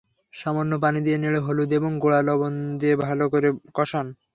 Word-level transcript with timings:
সামান্য 0.33 0.71
পানি 0.83 0.99
দিয়ে 1.05 1.17
নেড়ে 1.17 1.39
হলুদ 1.45 1.71
গুঁড়া 2.01 2.17
এবং 2.19 2.23
লবণ 2.27 2.53
দিয়ে 2.79 2.95
ভালো 3.05 3.25
করে 3.33 3.49
কষান। 3.75 4.07